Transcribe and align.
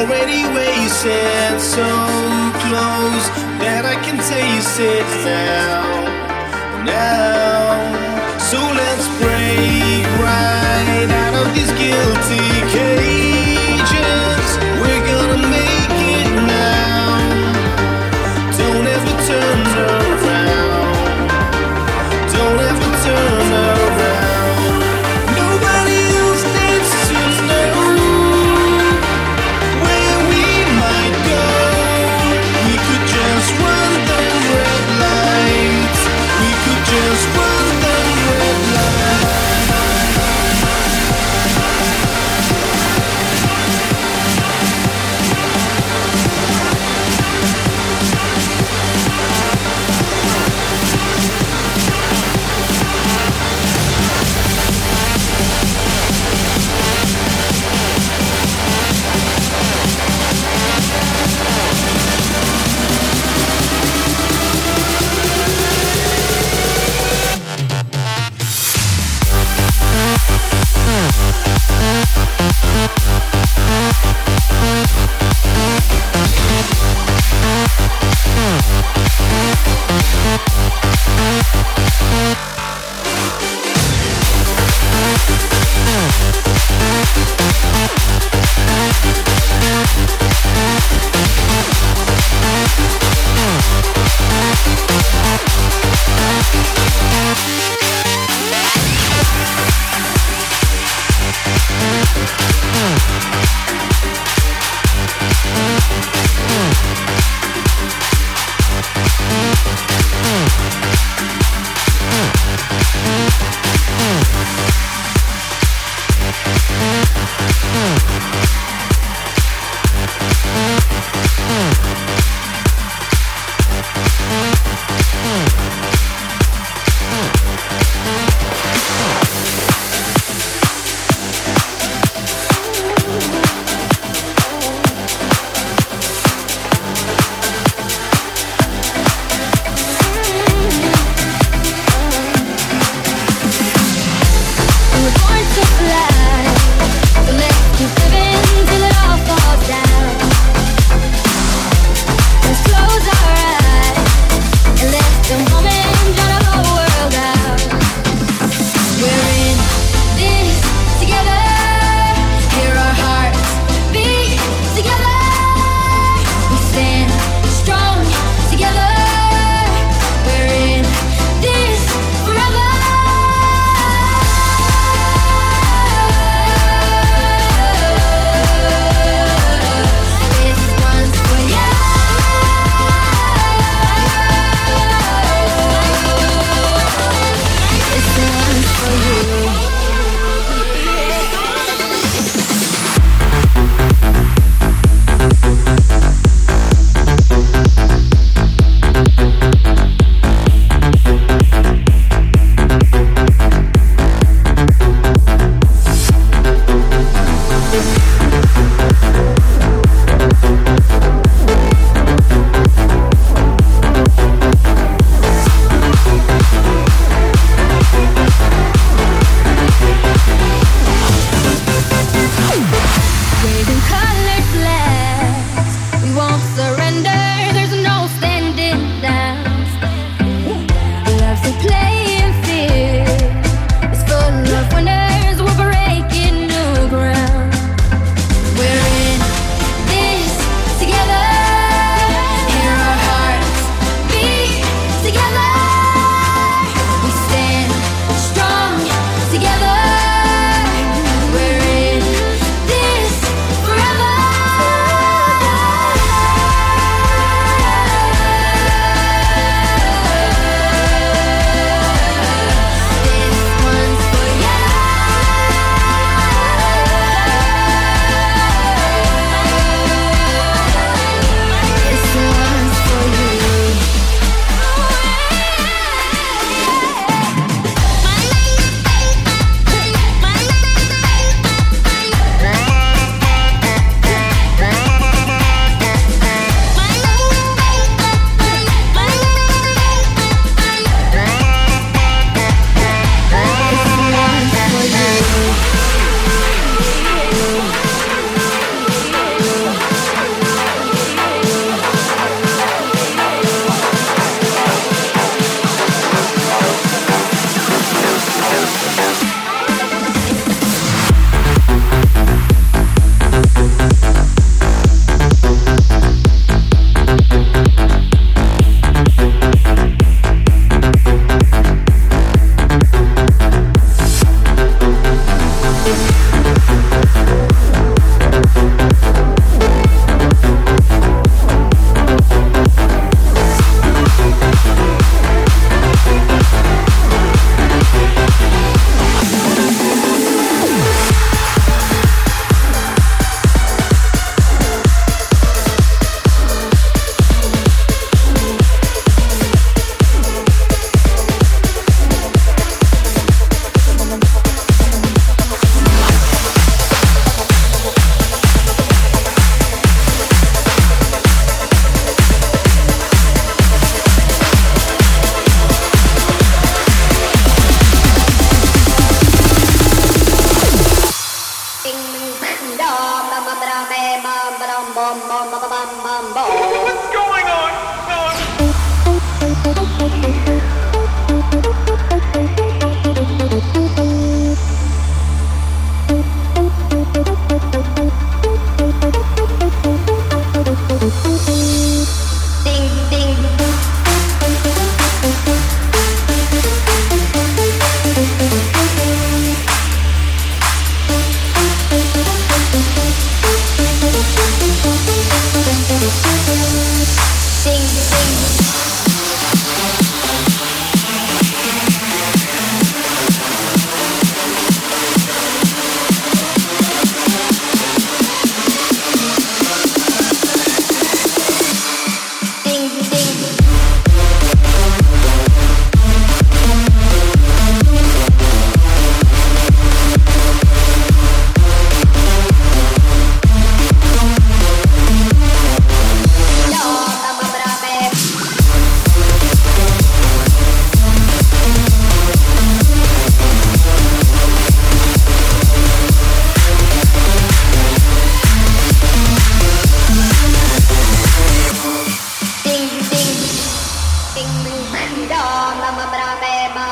already 0.00 0.44
wasted, 0.54 1.60
so 1.60 1.84
close 2.64 3.26
that 3.60 3.84
I 3.84 3.96
can 4.00 4.16
taste 4.16 4.80
it 4.80 5.04
now, 5.26 5.84
now. 6.88 8.38
So 8.38 8.56
let's 8.80 9.06
break 9.20 10.04
right 10.24 11.08
out 11.24 11.34
of 11.42 11.54
this 11.54 11.70
guilty 11.76 12.48
cage. 12.72 13.19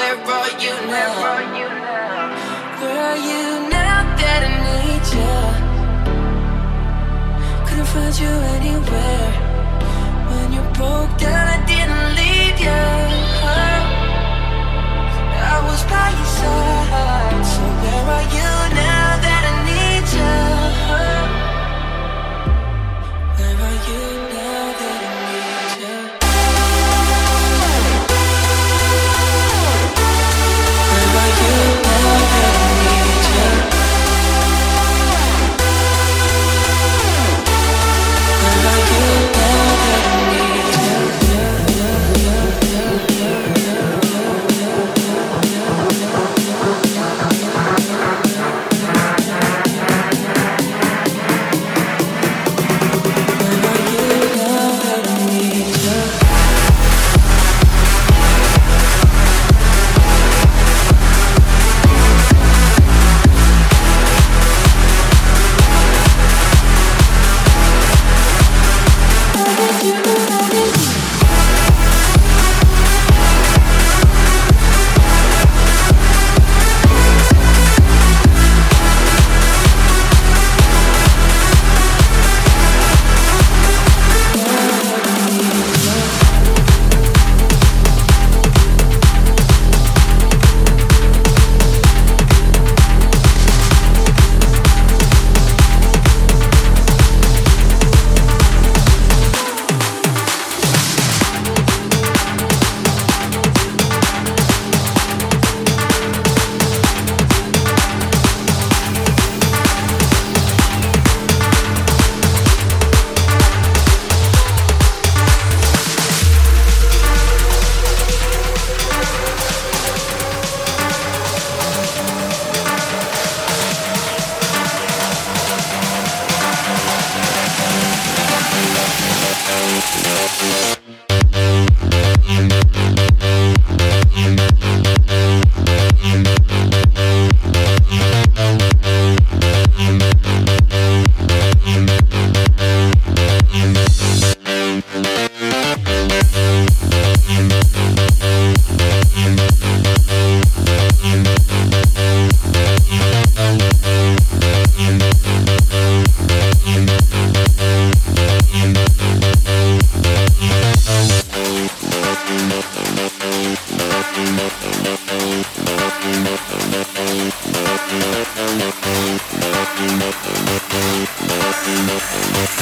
Where 0.00 0.16
are 0.16 0.48
you 0.64 0.74
now? 0.86 1.12
Where 1.20 1.28
are 1.28 1.44
you 1.58 1.68
now, 1.68 2.80
Where 2.80 3.00
are 3.10 3.20
you 3.28 3.44
now 3.68 4.00
that 4.20 4.40
I 4.48 4.52
need 4.64 5.04
you? 5.16 5.36
Couldn't 7.66 7.88
find 7.92 8.14
you 8.18 8.32
anywhere. 8.56 9.30
When 10.30 10.46
you 10.54 10.62
broke 10.72 11.12
down, 11.18 11.44
I 11.54 11.58
didn't 11.72 12.08
leave 12.20 12.58
you. 12.66 12.82
I 15.52 15.56
was 15.68 15.82
by 15.84 16.08
your 16.16 16.30
side. 16.38 17.29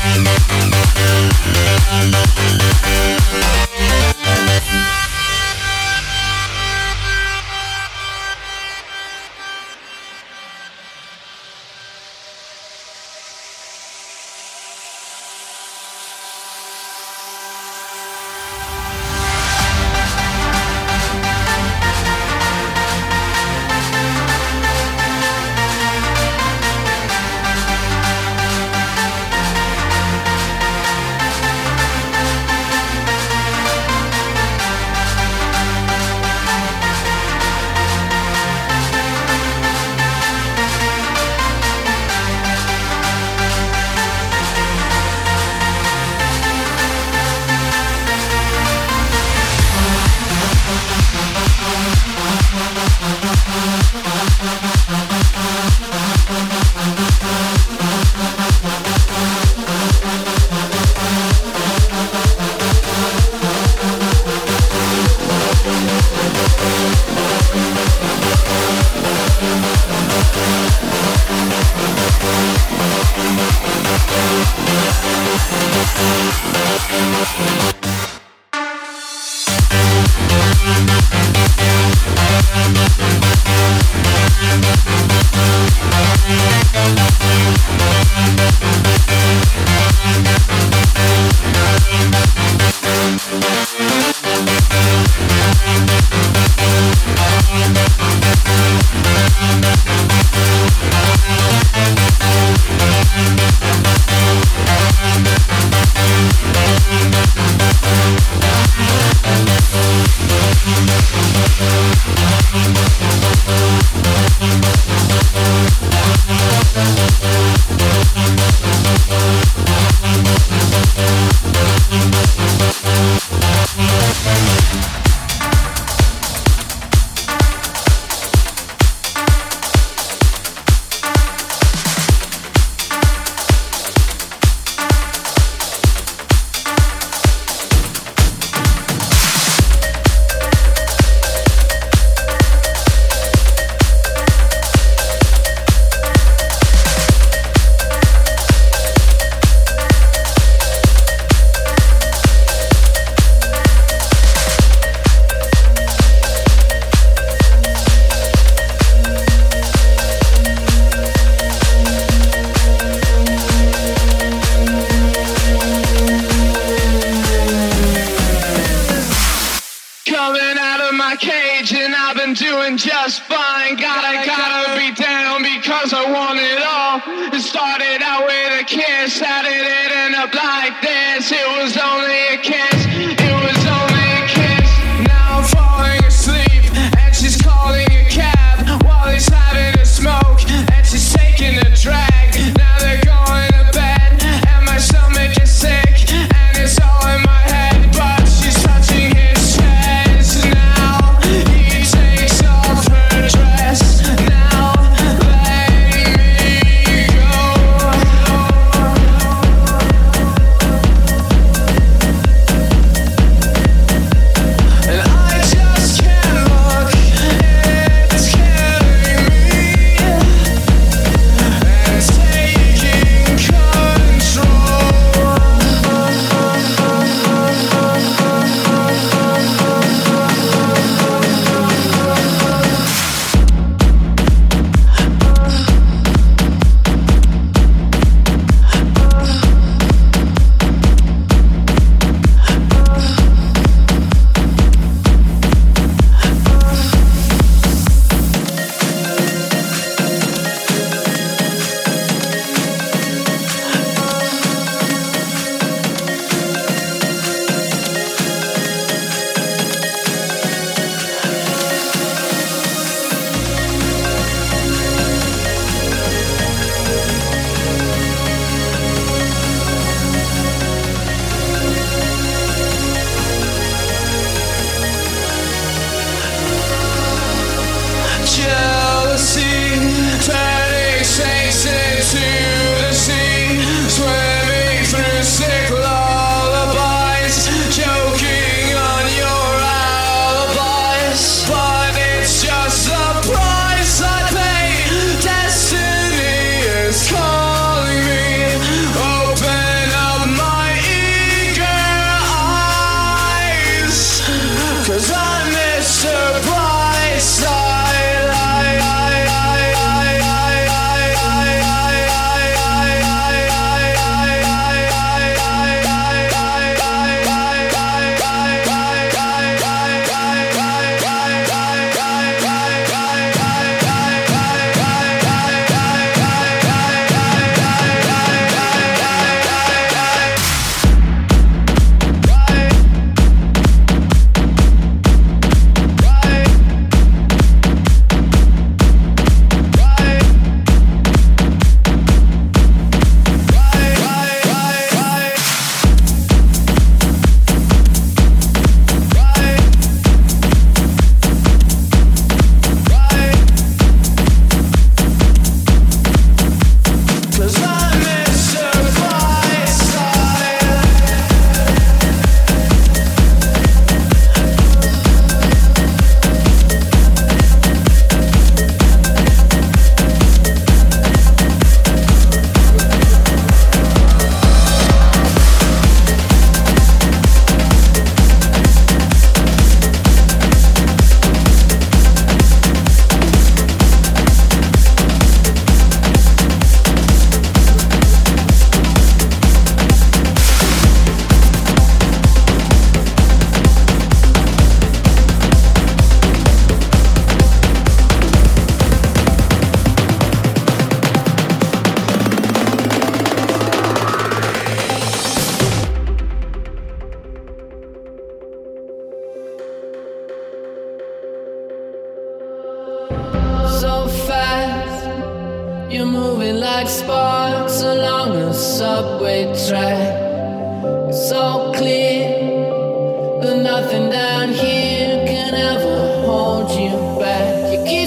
Thank 0.00 0.28
you. 2.38 2.47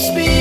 speak. 0.01 0.40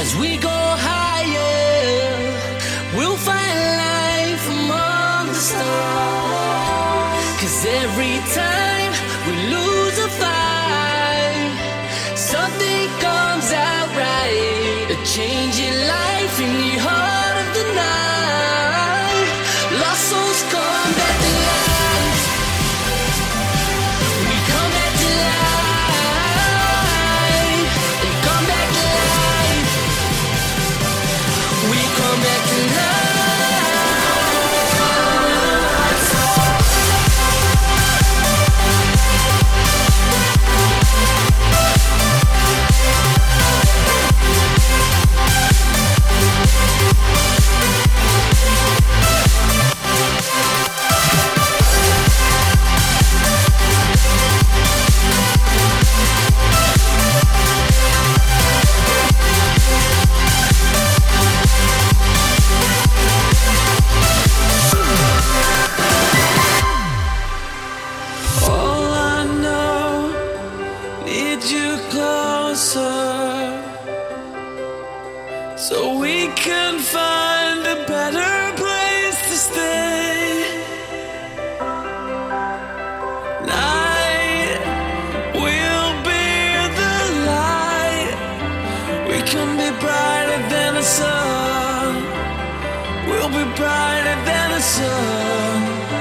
as 0.00 0.16
we 0.16 0.38
go. 0.38 0.69
brighter 89.80 90.40
than 90.52 90.74
the 90.74 90.82
sun. 90.82 91.94
We'll 93.08 93.28
be 93.28 93.44
brighter 93.56 94.16
than 94.28 94.46
the 94.56 94.60
sun. 94.60 95.99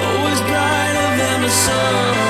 Always 0.00 0.40
brighter 0.40 1.16
than 1.18 1.42
the 1.42 1.50
sun. 1.50 2.25